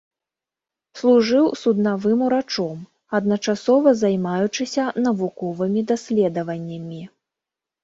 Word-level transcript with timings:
Служыў 1.01 1.45
суднавым 1.63 2.19
урачом, 2.29 2.77
адначасова 3.19 3.89
займаючыся 4.01 4.89
навуковымі 5.07 5.87
даследаваннямі. 5.95 7.01